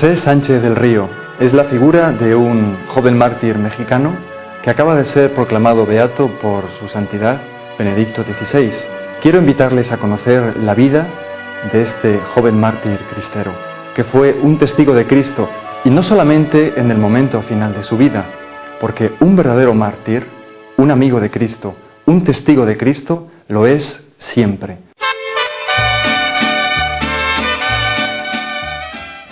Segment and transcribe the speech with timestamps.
[0.00, 1.08] José Sánchez del Río
[1.40, 4.14] es la figura de un joven mártir mexicano
[4.62, 7.40] que acaba de ser proclamado beato por su santidad
[7.76, 8.70] Benedicto XVI.
[9.20, 11.08] Quiero invitarles a conocer la vida
[11.72, 13.50] de este joven mártir cristero,
[13.96, 15.50] que fue un testigo de Cristo
[15.84, 18.24] y no solamente en el momento final de su vida,
[18.80, 20.28] porque un verdadero mártir,
[20.76, 21.74] un amigo de Cristo,
[22.06, 24.87] un testigo de Cristo, lo es siempre.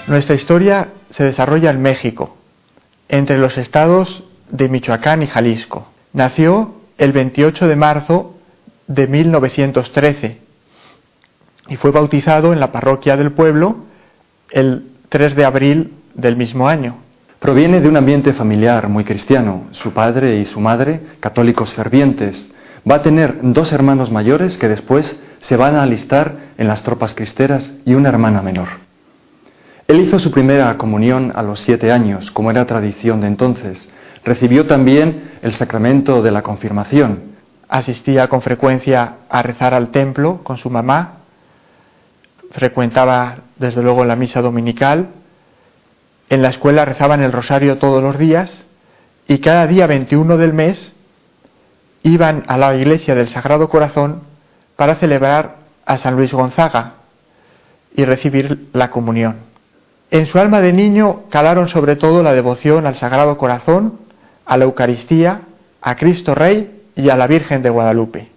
[0.07, 2.37] Nuestra historia se desarrolla en México,
[3.09, 5.89] entre los estados de Michoacán y Jalisco.
[6.13, 8.37] Nació el 28 de marzo
[8.87, 10.39] de 1913
[11.69, 13.79] y fue bautizado en la parroquia del pueblo
[14.51, 16.99] el 3 de abril del mismo año.
[17.41, 19.67] Proviene de un ambiente familiar muy cristiano.
[19.73, 22.53] Su padre y su madre, católicos fervientes.
[22.89, 27.13] Va a tener dos hermanos mayores que después se van a alistar en las tropas
[27.13, 28.86] cristeras y una hermana menor.
[29.89, 33.89] Él hizo su primera comunión a los siete años, como era tradición de entonces.
[34.25, 37.37] Recibió también el sacramento de la confirmación.
[37.69, 41.19] Asistía con frecuencia a rezar al templo con su mamá.
[42.51, 45.11] Frecuentaba, desde luego, la misa dominical.
[46.29, 48.67] En la escuela rezaban el rosario todos los días
[49.29, 50.93] y cada día 21 del mes
[52.03, 54.23] iban a la iglesia del Sagrado Corazón
[54.75, 56.95] para celebrar a San Luis Gonzaga
[57.95, 59.56] y recibir la comunión.
[60.11, 63.95] En su alma de niño calaron sobre todo la devoción al Sagrado Corazón,
[64.45, 65.41] a la Eucaristía,
[65.83, 68.29] a Cristo Rey y a la Virgen de Guadalupe.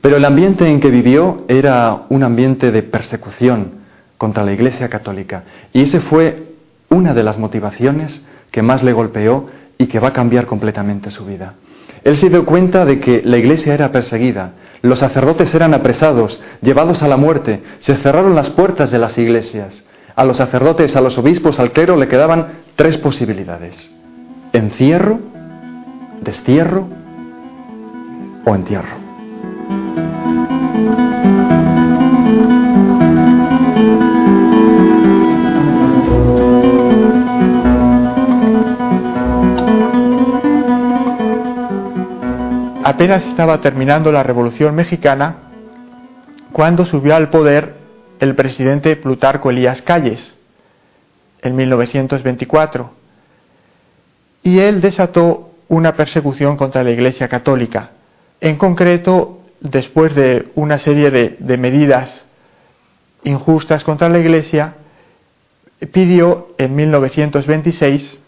[0.00, 3.86] Pero el ambiente en que vivió era un ambiente de persecución
[4.18, 5.44] contra la Iglesia Católica.
[5.72, 6.54] Y ese fue
[6.88, 9.46] una de las motivaciones que más le golpeó
[9.78, 11.54] y que va a cambiar completamente su vida.
[12.02, 14.52] Él se dio cuenta de que la Iglesia era perseguida,
[14.82, 19.84] los sacerdotes eran apresados, llevados a la muerte, se cerraron las puertas de las iglesias.
[20.16, 23.90] A los sacerdotes, a los obispos, al clero le quedaban tres posibilidades.
[24.54, 25.20] Encierro,
[26.22, 26.88] destierro
[28.46, 28.96] o entierro.
[42.82, 45.36] Apenas estaba terminando la Revolución Mexicana
[46.52, 47.75] cuando subió al poder
[48.20, 50.36] el presidente Plutarco Elías Calles
[51.42, 52.90] en 1924
[54.42, 57.90] y él desató una persecución contra la Iglesia Católica.
[58.40, 62.24] En concreto, después de una serie de, medidas
[63.24, 64.74] injustas contra la Iglesia,
[65.92, 68.18] pidió en 1926,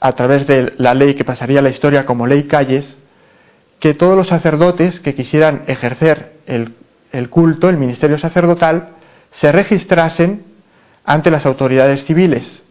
[0.00, 2.96] a través de la ley que pasaría a la historia como ley Calles,
[3.78, 6.74] que todos los sacerdotes que quisieran ejercer el
[7.12, 8.90] el culto, el ministerio sacerdotal,
[9.32, 10.44] se registrasen
[11.04, 12.62] ante las autoridades civiles,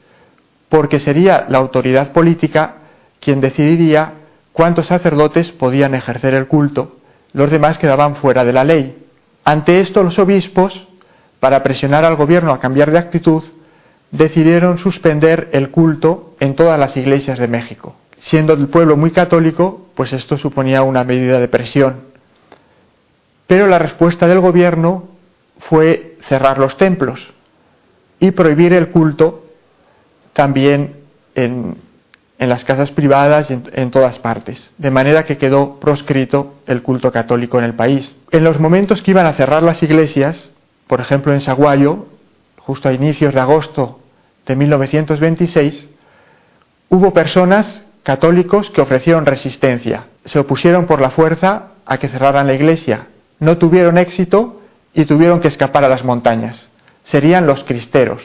[0.70, 2.76] porque sería la autoridad política
[3.20, 4.14] quien decidiría
[4.54, 6.98] cuántos sacerdotes podían ejercer el culto,
[7.34, 9.06] los demás quedaban fuera de la ley.
[9.44, 10.88] Ante esto los obispos,
[11.40, 13.44] para presionar al gobierno a cambiar de actitud,
[14.12, 17.96] decidieron suspender el culto en todas las iglesias de México.
[18.18, 22.09] Siendo el pueblo muy católico, pues esto suponía una medida de presión
[23.50, 25.06] pero la respuesta del gobierno
[25.58, 27.34] fue cerrar los templos
[28.20, 29.44] y prohibir el culto
[30.34, 30.98] también
[31.34, 31.76] en,
[32.38, 37.58] las casas privadas y en, todas partes, de manera que quedó proscrito el culto católico
[37.58, 38.16] en el país.
[38.30, 40.52] En los momentos que iban a cerrar las iglesias,
[40.86, 42.06] por ejemplo en Saguayo,
[42.60, 44.00] justo a inicios de agosto
[44.46, 45.88] de 1926,
[46.90, 52.54] hubo personas católicos que ofrecieron resistencia, se opusieron por la fuerza a que cerraran la
[52.54, 53.08] iglesia
[53.40, 54.62] no tuvieron éxito
[54.94, 56.70] y tuvieron que escapar a las montañas.
[57.04, 58.22] Serían los cristeros.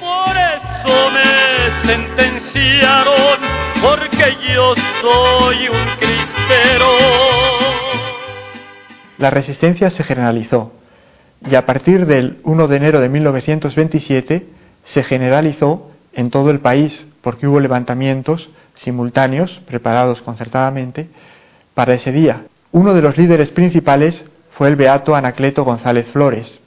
[0.00, 3.40] Por eso me sentenciaron,
[3.82, 6.88] porque yo soy un cristero.
[9.18, 10.72] La resistencia se generalizó
[11.48, 14.46] y a partir del 1 de enero de 1927
[14.84, 21.08] se generalizó en todo el país porque hubo levantamientos, simultáneos, preparados concertadamente,
[21.74, 22.44] para ese día.
[22.72, 26.60] Uno de los líderes principales fue el beato Anacleto González Flores.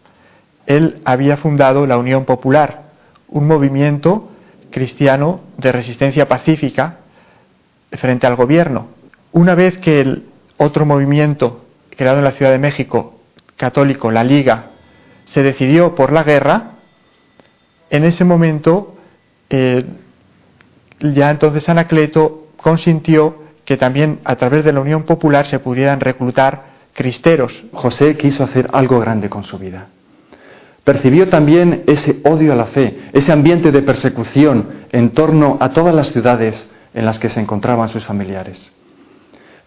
[0.65, 2.83] Él había fundado la Unión Popular,
[3.27, 4.30] un movimiento
[4.71, 6.98] cristiano de resistencia pacífica
[7.92, 8.88] frente al gobierno.
[9.31, 10.25] Una vez que el
[10.57, 11.65] otro movimiento
[11.95, 13.19] creado en la Ciudad de México,
[13.57, 14.71] católico, la Liga,
[15.25, 16.71] se decidió por la guerra,
[17.89, 18.95] en ese momento
[19.50, 19.86] eh,
[21.00, 23.41] ya entonces Anacleto consintió
[23.72, 26.64] que también a través de la Unión Popular se pudieran reclutar
[26.94, 27.64] cristeros.
[27.72, 29.88] José quiso hacer algo grande con su vida.
[30.84, 35.96] Percibió también ese odio a la fe, ese ambiente de persecución en torno a todas
[35.96, 38.74] las ciudades en las que se encontraban sus familiares.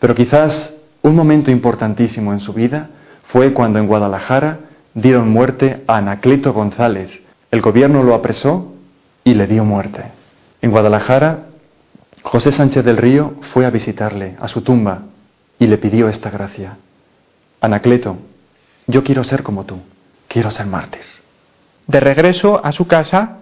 [0.00, 2.90] Pero quizás un momento importantísimo en su vida
[3.28, 4.58] fue cuando en Guadalajara
[4.92, 7.08] dieron muerte a Anacleto González.
[7.50, 8.74] El gobierno lo apresó
[9.24, 10.02] y le dio muerte.
[10.60, 11.53] En Guadalajara,
[12.24, 15.02] José Sánchez del Río fue a visitarle a su tumba
[15.58, 16.78] y le pidió esta gracia.
[17.60, 18.16] Anacleto,
[18.86, 19.78] yo quiero ser como tú,
[20.26, 21.02] quiero ser mártir.
[21.86, 23.38] De regreso a su casa,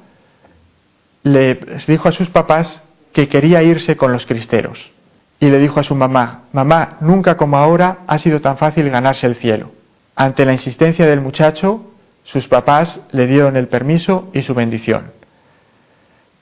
[1.23, 1.55] le
[1.87, 2.83] dijo a sus papás
[3.13, 4.91] que quería irse con los cristeros.
[5.39, 9.27] Y le dijo a su mamá, mamá, nunca como ahora ha sido tan fácil ganarse
[9.27, 9.71] el cielo.
[10.17, 11.93] Ante la insistencia del muchacho,
[12.25, 15.13] sus papás le dieron el permiso y su bendición.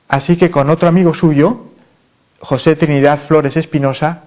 [0.09, 1.70] Así que con otro amigo suyo,
[2.41, 4.25] José Trinidad Flores Espinosa,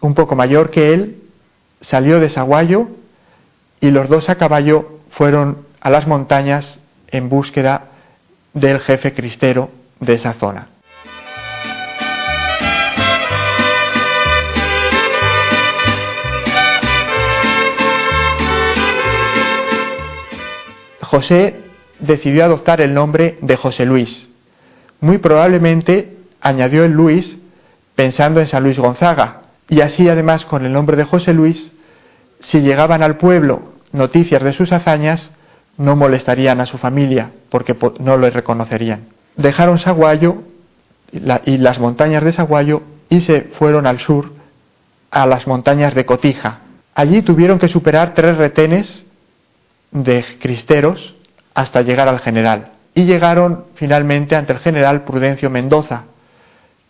[0.00, 1.22] un poco mayor que él,
[1.80, 2.88] salió de Saguayo
[3.80, 6.78] y los dos a caballo fueron a las montañas
[7.08, 7.88] en búsqueda
[8.52, 10.68] del jefe cristero de esa zona.
[21.00, 21.60] José
[22.00, 24.28] decidió adoptar el nombre de José Luis.
[25.00, 27.36] Muy probablemente añadió el Luis
[27.96, 31.72] pensando en San Luis Gonzaga, y así además con el nombre de José Luis,
[32.40, 35.30] si llegaban al pueblo noticias de sus hazañas,
[35.78, 39.06] no molestarían a su familia, porque no lo reconocerían.
[39.36, 40.42] Dejaron Saguayo
[41.10, 44.32] y las montañas de Saguayo y se fueron al sur,
[45.10, 46.58] a las montañas de Cotija.
[46.94, 49.04] Allí tuvieron que superar tres retenes
[49.92, 51.14] de cristeros
[51.54, 52.72] hasta llegar al general.
[52.94, 56.04] Y llegaron finalmente ante el general Prudencio Mendoza,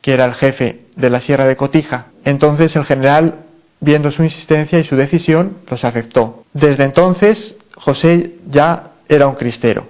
[0.04, 2.08] que era el jefe de la Sierra de Cotija.
[2.26, 3.36] Entonces el general,
[3.80, 6.44] viendo su insistencia y su decisión, los aceptó.
[6.52, 9.86] Desde entonces José ya era un cristero.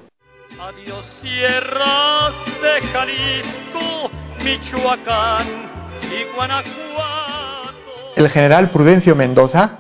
[0.57, 2.33] Adiós sierras
[2.63, 4.11] de Jalisco,
[4.45, 5.49] Michoacán
[6.05, 7.73] y Guanajuato.
[8.15, 9.79] El general Prudencio Mendoza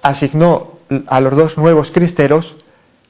[0.00, 2.56] asignó a los dos nuevos cristeros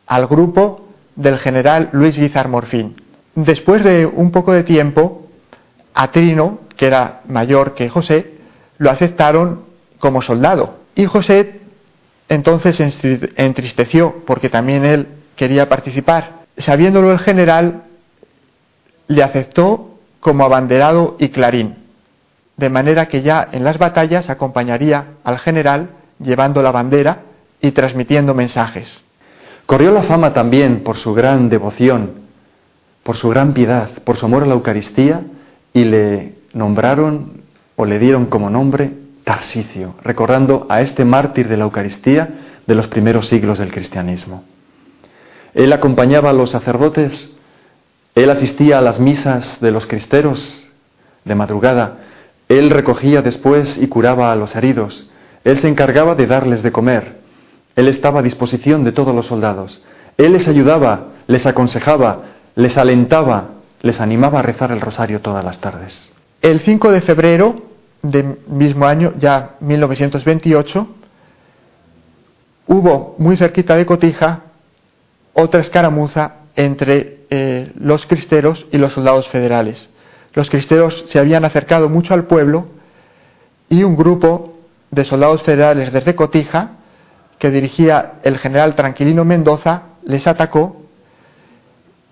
[0.08, 2.96] al grupo del general Luis Guizar Morfín.
[3.36, 5.23] Después de un poco de tiempo,
[5.94, 8.35] a Trino, que era mayor que José,
[8.79, 9.64] lo aceptaron
[9.99, 10.79] como soldado.
[10.94, 11.61] Y José
[12.29, 16.44] entonces se entristeció porque también él quería participar.
[16.56, 17.85] Sabiéndolo el general,
[19.06, 21.76] le aceptó como abanderado y clarín,
[22.56, 27.23] de manera que ya en las batallas acompañaría al general llevando la bandera
[27.61, 29.02] y transmitiendo mensajes.
[29.67, 32.25] Corrió la fama también por su gran devoción,
[33.02, 35.23] por su gran piedad, por su amor a la Eucaristía
[35.74, 37.42] y le nombraron
[37.76, 38.92] o le dieron como nombre
[39.24, 42.28] Tarsicio, recordando a este mártir de la Eucaristía
[42.66, 44.44] de los primeros siglos del cristianismo.
[45.54, 47.31] Él acompañaba a los sacerdotes,
[48.14, 50.69] él asistía a las misas de los cristeros
[51.24, 51.98] de madrugada,
[52.48, 55.10] él recogía después y curaba a los heridos,
[55.43, 57.20] él se encargaba de darles de comer,
[57.76, 59.82] él estaba a disposición de todos los soldados,
[60.19, 62.22] él les ayudaba, les aconsejaba,
[62.54, 63.54] les alentaba,
[63.84, 66.10] les animaba a rezar el rosario todas las tardes.
[66.41, 67.62] El 5 de febrero
[68.00, 70.88] del mismo año, ya 1928,
[72.69, 74.41] hubo muy cerquita de Cotija
[75.34, 79.91] otra escaramuza entre eh, los cristeros y los soldados federales.
[80.32, 82.69] Los cristeros se habían acercado mucho al pueblo
[83.69, 84.55] y un grupo
[84.91, 86.70] de soldados federales desde Cotija,
[87.38, 90.81] que dirigía el general Tranquilino Mendoza, les atacó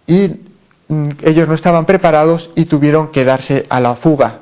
[0.06, 0.51] y
[1.22, 4.40] ellos no estaban preparados y tuvieron que darse a la fuga.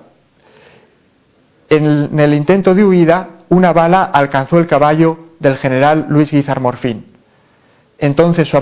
[1.68, 7.06] En el, intento de huida, una bala alcanzó el caballo del general Luis Guizar Morfín.
[7.98, 8.56] Entonces su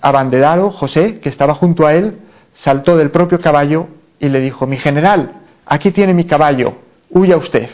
[0.00, 2.18] abanderado, José, que estaba junto a él,
[2.54, 5.32] saltó del propio caballo y le dijo, mi general,
[5.66, 6.74] aquí tiene mi caballo,
[7.10, 7.68] huya usted.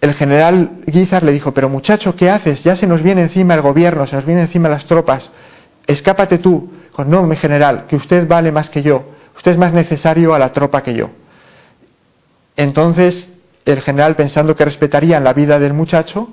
[0.00, 2.64] El general Guizar le dijo, pero muchacho, ¿qué haces?
[2.64, 5.30] Ya se nos viene encima el gobierno, se nos vienen encima las tropas,
[5.86, 6.70] escápate tú.
[7.06, 9.04] No, mi general, que usted vale más que yo,
[9.36, 11.10] usted es más necesario a la tropa que yo.
[12.56, 13.30] Entonces
[13.64, 16.28] el general, pensando que respetarían la vida del muchacho,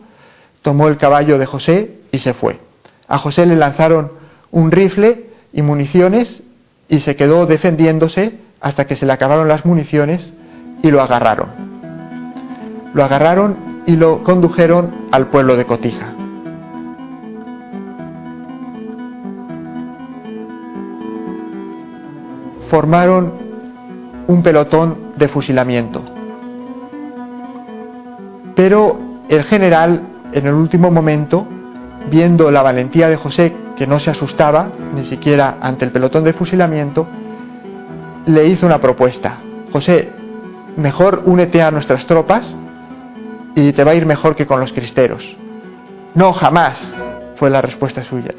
[0.61, 2.59] tomó el caballo de José y se fue.
[3.07, 4.11] A José le lanzaron
[4.51, 6.43] un rifle y municiones
[6.89, 10.33] y se quedó defendiéndose hasta que se le acabaron las municiones
[10.81, 11.49] y lo agarraron.
[12.93, 16.16] Lo agarraron y lo condujeron al pueblo de Cotija.
[22.69, 23.33] Formaron
[24.27, 26.03] un pelotón de fusilamiento.
[28.55, 31.47] Pero el general, en el último momento,
[32.09, 36.33] viendo la valentía de José, que no se asustaba ni siquiera ante el pelotón de
[36.33, 37.07] fusilamiento,
[38.25, 39.37] le hizo una propuesta.
[39.71, 40.09] José,
[40.75, 42.55] mejor únete a nuestras tropas
[43.55, 45.37] y te va a ir mejor que con los cristeros.
[46.15, 46.79] No, jamás,
[47.35, 48.33] fue la respuesta suya.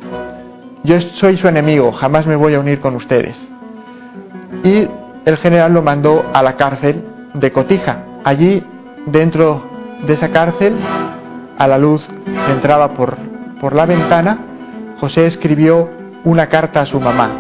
[0.83, 3.49] Yo soy su enemigo, jamás me voy a unir con ustedes.
[4.65, 4.89] Y
[5.25, 8.05] el general lo mandó a la cárcel de Cotija.
[8.25, 8.63] Allí,
[9.07, 9.63] dentro
[10.07, 10.77] de esa cárcel,
[11.57, 13.17] a la luz que entraba por,
[13.61, 14.39] por la ventana,
[14.99, 15.89] José escribió
[16.25, 17.31] una carta a su mamá.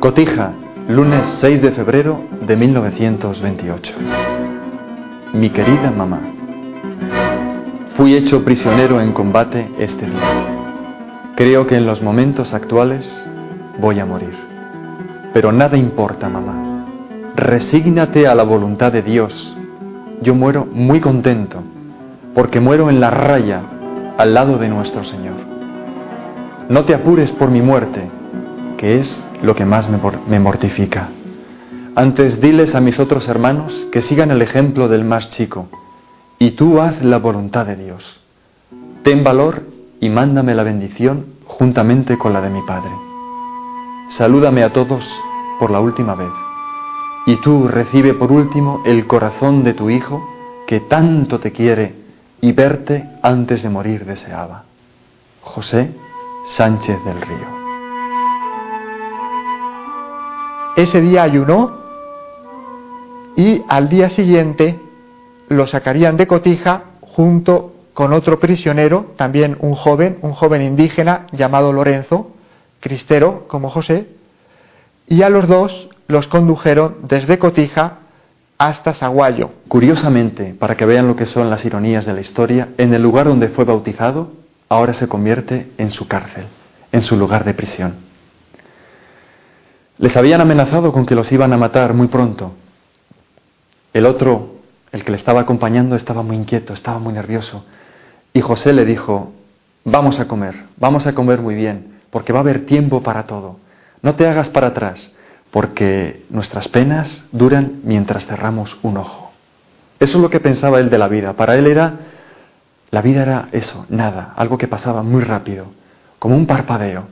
[0.00, 0.52] Cotija,
[0.88, 3.94] lunes 6 de febrero de 1928.
[5.32, 6.20] Mi querida mamá,
[7.96, 10.56] fui hecho prisionero en combate este día.
[11.36, 13.28] Creo que en los momentos actuales
[13.78, 14.49] voy a morir.
[15.32, 16.86] Pero nada importa, mamá.
[17.36, 19.56] Resígnate a la voluntad de Dios.
[20.22, 21.62] Yo muero muy contento,
[22.34, 23.62] porque muero en la raya
[24.18, 25.36] al lado de nuestro Señor.
[26.68, 28.02] No te apures por mi muerte,
[28.76, 31.08] que es lo que más me mortifica.
[31.94, 35.68] Antes diles a mis otros hermanos que sigan el ejemplo del más chico,
[36.38, 38.20] y tú haz la voluntad de Dios.
[39.02, 39.62] Ten valor
[40.00, 43.09] y mándame la bendición juntamente con la de mi Padre.
[44.10, 45.08] Salúdame a todos
[45.60, 46.32] por la última vez,
[47.26, 50.20] y tú recibe por último el corazón de tu Hijo,
[50.66, 51.94] que tanto te quiere
[52.40, 54.64] y verte antes de morir deseaba.
[55.42, 55.94] José
[56.44, 57.46] Sánchez del Río.
[60.74, 61.78] Ese día ayunó
[63.36, 64.80] y al día siguiente
[65.48, 71.72] lo sacarían de cotija junto con otro prisionero, también un joven, un joven indígena llamado
[71.72, 72.29] Lorenzo,
[72.80, 74.08] cristero como José,
[75.06, 77.98] y a los dos los condujeron desde Cotija
[78.58, 79.50] hasta Saguayo.
[79.68, 83.26] Curiosamente, para que vean lo que son las ironías de la historia, en el lugar
[83.26, 84.32] donde fue bautizado,
[84.68, 86.44] ahora se convierte en su cárcel,
[86.92, 87.94] en su lugar de prisión.
[89.98, 92.52] Les habían amenazado con que los iban a matar muy pronto.
[93.92, 94.56] El otro,
[94.92, 97.64] el que le estaba acompañando, estaba muy inquieto, estaba muy nervioso.
[98.32, 99.32] Y José le dijo,
[99.84, 103.56] vamos a comer, vamos a comer muy bien, porque va a haber tiempo para todo.
[104.02, 105.12] No te hagas para atrás,
[105.50, 109.30] porque nuestras penas duran mientras cerramos un ojo.
[109.98, 111.34] Eso es lo que pensaba él de la vida.
[111.34, 111.94] Para él era,
[112.90, 115.66] la vida era eso, nada, algo que pasaba muy rápido,
[116.18, 117.04] como un parpadeo.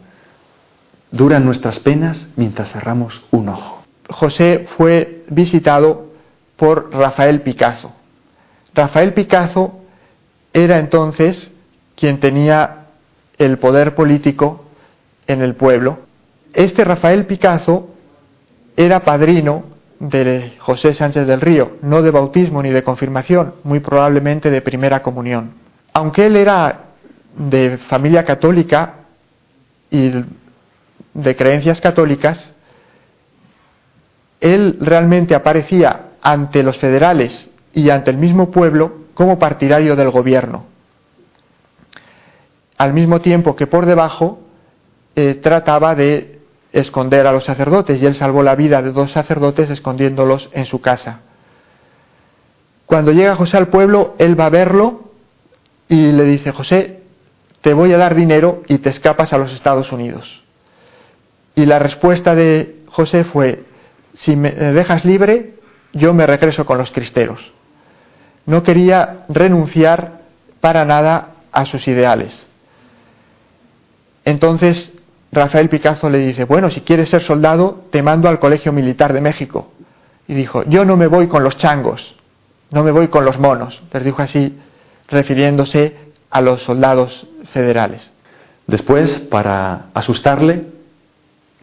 [1.11, 3.83] Duran nuestras penas mientras cerramos un ojo.
[4.09, 6.07] José fue visitado
[6.57, 7.93] por Rafael Picasso.
[8.75, 9.81] Rafael Picasso
[10.52, 11.50] era entonces
[11.95, 12.87] quien tenía
[13.37, 14.64] el poder político
[15.29, 15.99] en el pueblo.
[16.53, 17.91] Este Rafael Picasso
[18.77, 19.65] era padrino
[20.01, 25.03] de José Sánchez del Río, no de bautismo ni de confirmación, muy probablemente de primera
[25.03, 25.53] comunión.
[25.93, 26.81] Aunque él era
[27.37, 28.95] de familia católica
[29.91, 30.11] y
[31.15, 32.53] de creencias católicas,
[34.41, 40.65] él realmente aparecía ante los federales y ante el mismo pueblo como partidario del gobierno,
[42.79, 44.48] al mismo tiempo que por debajo
[45.21, 46.39] eh, trataba de
[46.71, 50.81] esconder a los sacerdotes y él salvó la vida de dos sacerdotes escondiéndolos en su
[50.81, 51.23] casa.
[52.87, 55.11] Cuando llega José al pueblo, él va a verlo
[55.89, 57.01] y le dice, José,
[57.63, 60.45] te voy a dar dinero y te escapas a los Estados Unidos.
[61.57, 63.65] Y la respuesta de José fue,
[64.15, 65.55] si me dejas libre,
[65.95, 67.53] yo me regreso con los cristeros.
[68.47, 70.21] No quería renunciar
[70.61, 72.47] para nada a sus ideales.
[74.25, 74.93] Entonces
[75.31, 79.21] Rafael Picasso le dice, bueno, si quieres ser soldado, te mando al Colegio Militar de
[79.21, 79.73] México.
[80.27, 82.15] Y dijo, yo no me voy con los changos,
[82.71, 83.83] no me voy con los monos.
[83.93, 84.59] Les dijo así,
[85.09, 85.97] refiriéndose
[86.31, 88.13] a los soldados federales.
[88.67, 90.67] Después, para asustarle,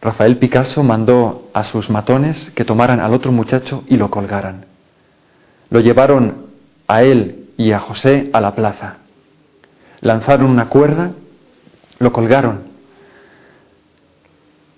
[0.00, 4.66] Rafael Picasso mandó a sus matones que tomaran al otro muchacho y lo colgaran.
[5.70, 6.46] Lo llevaron
[6.86, 8.98] a él y a José a la plaza.
[10.00, 11.12] Lanzaron una cuerda,
[11.98, 12.65] lo colgaron.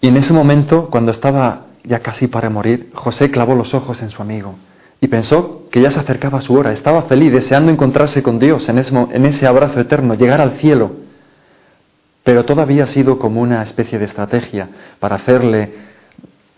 [0.01, 4.11] Y en ese momento, cuando estaba ya casi para morir, José clavó los ojos en
[4.11, 4.55] su amigo
[5.01, 6.73] y pensó que ya se acercaba su hora.
[6.73, 10.93] Estaba feliz, deseando encontrarse con Dios en ese, en ese abrazo eterno, llegar al cielo.
[12.25, 15.75] Pero todavía ha sido como una especie de estrategia para hacerle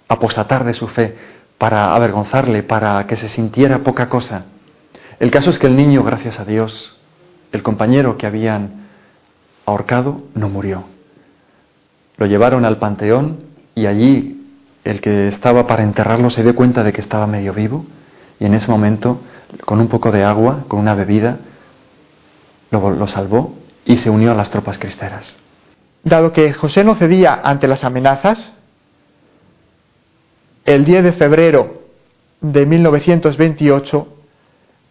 [0.08, 1.16] apostatar de su fe,
[1.58, 4.46] para avergonzarle, para que se sintiera poca cosa.
[5.20, 6.96] El caso es que el niño, gracias a Dios,
[7.52, 8.86] el compañero que habían
[9.66, 10.84] ahorcado, no murió.
[12.20, 13.38] Lo llevaron al panteón
[13.74, 14.46] y allí
[14.84, 17.86] el que estaba para enterrarlo se dio cuenta de que estaba medio vivo
[18.38, 19.22] y en ese momento,
[19.64, 21.38] con un poco de agua, con una bebida,
[22.70, 23.54] lo, salvó
[23.86, 25.34] y se unió a las tropas cristeras.
[26.04, 28.52] Dado que José no cedía ante las amenazas,
[30.66, 31.84] el 10 de febrero
[32.42, 34.08] de 1928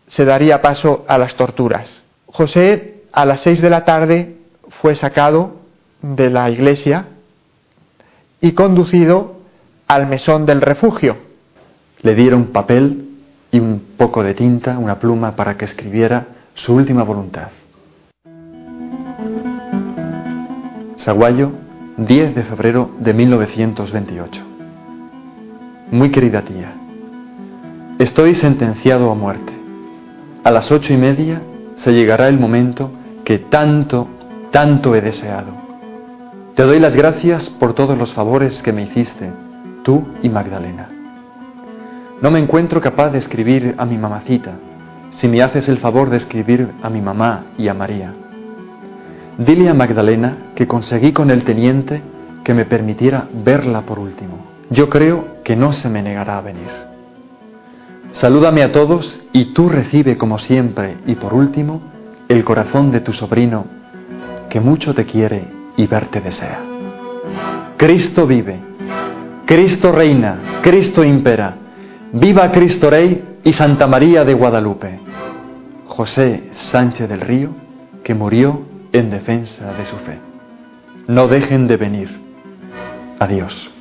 [0.08, 2.02] se daría paso a las torturas.
[2.26, 4.38] José a las 6 de la tarde
[4.82, 5.60] fue sacado
[6.02, 7.06] de la iglesia
[8.42, 9.40] y conducido
[9.88, 11.18] al mesón del refugio.
[12.02, 13.10] Le dieron papel
[13.52, 17.50] y un poco de tinta, una pluma, para que escribiera su última voluntad.
[20.96, 21.52] Saguayo,
[21.98, 24.42] 10 de febrero de 1928.
[25.92, 26.74] Muy querida tía,
[27.98, 29.54] estoy sentenciado a muerte.
[30.44, 31.42] A las ocho y media
[31.76, 32.92] se llegará el momento
[33.26, 34.08] que tanto,
[34.52, 35.59] tanto he deseado.
[36.60, 39.32] Te doy las gracias por todos los favores que me hiciste,
[39.82, 40.90] tú y Magdalena.
[42.22, 44.56] No me encuentro capaz de escribir a mi mamacita,
[45.10, 48.14] si me haces el favor de escribir a mi mamá y a María.
[49.38, 52.02] Dile a Magdalena que conseguí con el teniente
[52.44, 54.46] que me permitiera verla por último.
[54.70, 56.68] Yo creo que no se me negará a venir.
[58.12, 61.80] Salúdame a todos y tú recibe como siempre y por último
[62.28, 63.64] el corazón de tu sobrino
[64.50, 66.60] que mucho te quiere y verte desea.
[67.78, 68.60] Cristo vive,
[69.46, 71.56] Cristo reina, Cristo impera,
[72.12, 75.00] viva Cristo Rey y Santa María de Guadalupe.
[75.86, 77.52] José Sánchez del Río,
[78.04, 80.20] que murió en defensa de su fe.
[81.08, 82.10] No dejen de venir.
[83.18, 83.72] Adiós.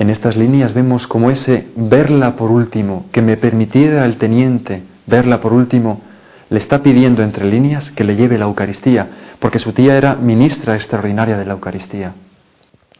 [0.00, 5.40] En estas líneas vemos como ese verla por último, que me permitiera el teniente verla
[5.40, 6.00] por último,
[6.48, 10.74] le está pidiendo entre líneas que le lleve la Eucaristía, porque su tía era ministra
[10.74, 12.14] extraordinaria de la Eucaristía.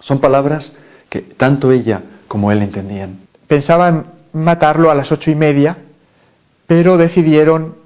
[0.01, 0.73] Son palabras
[1.09, 3.21] que tanto ella como él entendían.
[3.47, 5.79] Pensaban matarlo a las ocho y media,
[6.67, 7.77] pero decidieron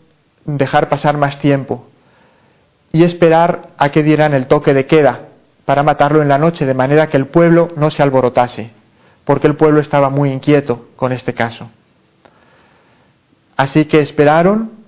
[0.45, 1.87] dejar pasar más tiempo
[2.93, 5.27] y esperar a que dieran el toque de queda
[5.65, 8.71] para matarlo en la noche, de manera que el pueblo no se alborotase,
[9.25, 11.71] porque el pueblo estaba muy inquieto con este caso.
[13.57, 14.80] Así que esperaron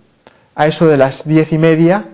[0.54, 2.06] a eso de las diez y media,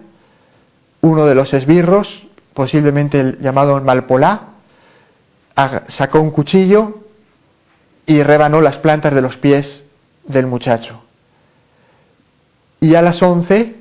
[1.00, 4.48] uno de los esbirros, posiblemente el llamado Malpolá,
[5.88, 7.02] sacó un cuchillo
[8.06, 9.84] y rebanó las plantas de los pies
[10.26, 11.02] del muchacho.
[12.80, 13.74] Y a las once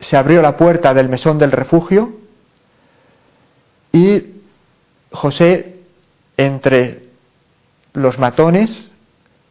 [0.00, 2.12] se abrió la puerta del mesón del refugio
[3.92, 4.34] y
[5.10, 5.76] José,
[6.36, 7.08] entre
[7.94, 8.90] los matones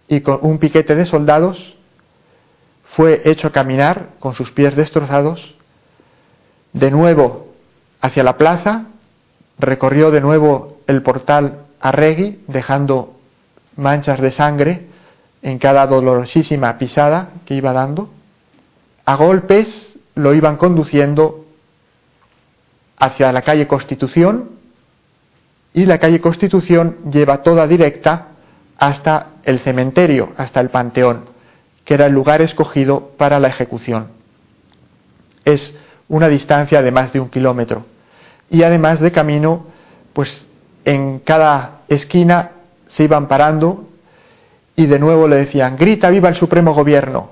[0.07, 1.74] y con un piquete de soldados,
[2.95, 5.53] fue hecho caminar con sus pies destrozados,
[6.71, 7.53] de nuevo
[7.99, 8.85] hacia la plaza,
[9.59, 13.17] recorrió de nuevo el portal a Regui, dejando
[13.75, 14.85] manchas de sangre
[15.41, 18.09] en cada dolorosísima pisada que iba dando.
[19.03, 21.45] A golpes lo iban conduciendo
[22.97, 24.51] hacia la calle Constitución
[25.73, 28.27] y la calle Constitución lleva toda directa
[28.77, 31.34] hasta el cementerio, hasta el Panteón,
[31.85, 34.07] que era el lugar escogido para la ejecución.
[35.45, 35.77] Es
[36.09, 37.85] una distancia de más de un kilómetro.
[38.49, 39.67] Y además de camino,
[40.13, 40.45] pues
[40.83, 42.51] en cada esquina
[42.87, 43.87] se iban parando
[44.75, 47.31] y de nuevo le decían, grita, viva el Supremo Gobierno.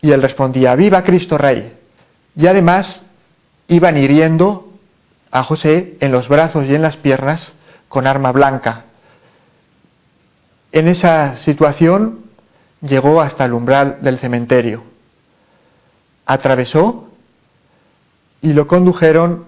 [0.00, 1.74] Y él respondía, viva Cristo Rey.
[2.34, 3.02] Y además
[3.68, 4.72] iban hiriendo
[5.30, 7.52] a José en los brazos y en las piernas
[7.88, 8.84] con arma blanca.
[10.72, 12.25] En esa situación
[12.80, 14.82] llegó hasta el umbral del cementerio.
[16.24, 17.08] Atravesó
[18.40, 19.46] y lo condujeron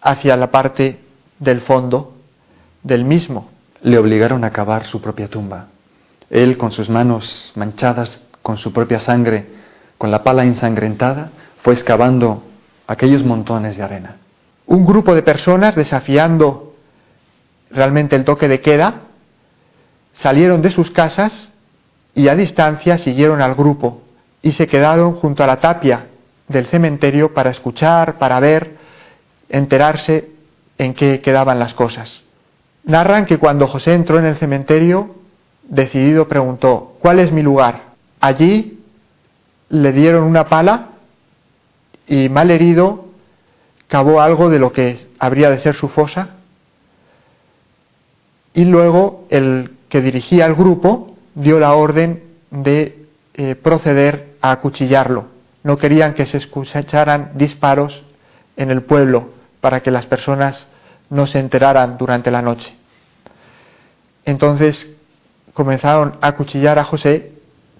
[0.00, 1.00] hacia la parte
[1.38, 2.14] del fondo
[2.82, 3.50] del mismo.
[3.82, 5.68] Le obligaron a cavar su propia tumba.
[6.30, 9.46] Él, con sus manos manchadas, con su propia sangre,
[9.96, 11.30] con la pala ensangrentada,
[11.62, 12.42] fue excavando
[12.86, 14.16] aquellos montones de arena
[14.68, 16.74] un grupo de personas desafiando
[17.70, 19.02] realmente el toque de queda,
[20.12, 21.50] salieron de sus casas
[22.18, 24.02] y a distancia siguieron al grupo
[24.42, 26.06] y se quedaron junto a la tapia
[26.48, 28.74] del cementerio para escuchar, para ver,
[29.48, 30.28] enterarse
[30.78, 32.22] en qué quedaban las cosas.
[32.82, 35.14] Narran que cuando José entró en el cementerio
[35.62, 37.82] decidido preguntó, ¿cuál es mi lugar?
[38.18, 38.80] Allí
[39.68, 40.88] le dieron una pala
[42.08, 43.04] y mal herido
[43.86, 46.30] cavó algo de lo que habría de ser su fosa
[48.54, 51.07] y luego el que dirigía el grupo
[51.38, 55.26] dio la orden de eh, proceder a acuchillarlo.
[55.62, 58.02] No querían que se escucharan disparos
[58.56, 60.66] en el pueblo para que las personas
[61.10, 62.74] no se enteraran durante la noche.
[64.24, 64.90] Entonces
[65.54, 67.32] comenzaron a cuchillar a José,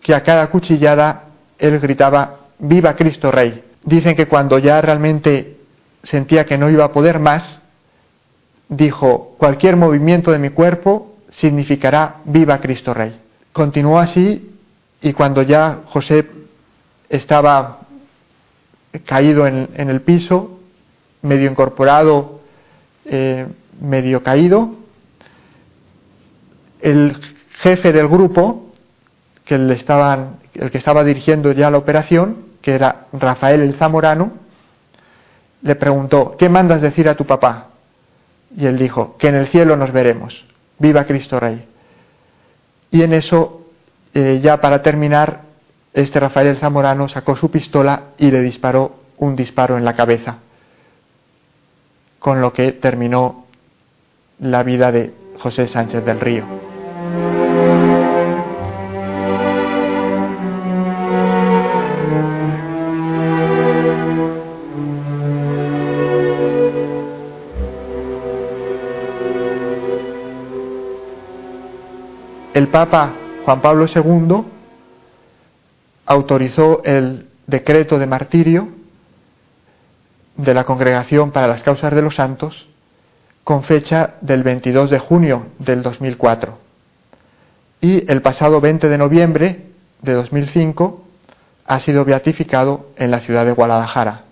[0.03, 1.25] que a cada cuchillada
[1.59, 3.65] él gritaba, viva Cristo Rey.
[3.83, 5.59] Dicen que cuando ya realmente
[6.05, 7.61] sentía que no iba a poder más,
[8.69, 13.28] dijo, cualquier movimiento de mi cuerpo significará viva Cristo Rey.
[13.59, 14.55] Continuó así
[15.03, 16.25] y cuando ya José
[17.09, 17.81] estaba
[19.05, 20.61] caído en, el piso,
[21.23, 22.39] medio incorporado,
[23.05, 23.49] eh,
[23.81, 24.77] medio caído,
[26.81, 27.17] el
[27.57, 28.71] jefe del grupo,
[29.45, 34.35] que el que estaba dirigiendo ya la operación, que era Rafael el Zamorano,
[35.63, 37.71] le preguntó, ¿qué mandas decir a tu papá?
[38.57, 40.45] Y él dijo, que en el cielo nos veremos.
[40.79, 41.68] Viva Cristo Rey.
[42.91, 43.67] Y en eso,
[44.15, 45.43] eh, ya para terminar,
[45.93, 50.39] este Rafael el Zamorano sacó su pistola y le disparó un disparo en la cabeza,
[52.19, 53.47] con lo que terminó
[54.41, 56.58] la vida de José Sánchez del Río.
[72.59, 73.13] El Papa
[73.45, 74.45] Juan Pablo II
[76.07, 78.71] autorizó el decreto de martirio
[80.37, 82.67] de la Congregación para las Causas de los Santos
[83.45, 86.59] con fecha del 22 de junio del 2004.
[87.81, 89.67] Y el pasado 20 de noviembre
[90.03, 91.05] de 2005
[91.65, 94.23] ha sido beatificado en la ciudad de Guadalajara.